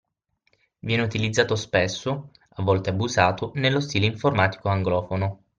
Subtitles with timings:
[0.79, 5.43] Viene utilizzato spesso (a volte abusato) nello stile informatico anglofono